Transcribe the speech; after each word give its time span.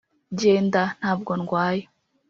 "genda. 0.39 0.83
ntabwo 0.99 1.31
ndwaye." 1.41 1.83